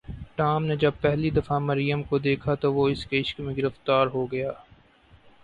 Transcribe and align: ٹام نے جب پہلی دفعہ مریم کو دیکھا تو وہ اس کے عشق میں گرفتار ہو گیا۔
ٹام 0.35 0.65
نے 0.65 0.75
جب 0.75 0.91
پہلی 1.01 1.29
دفعہ 1.29 1.59
مریم 1.59 2.01
کو 2.03 2.17
دیکھا 2.19 2.55
تو 2.55 2.73
وہ 2.73 2.87
اس 2.89 3.05
کے 3.05 3.19
عشق 3.19 3.39
میں 3.39 3.55
گرفتار 3.57 4.07
ہو 4.07 4.25
گیا۔ 4.31 4.51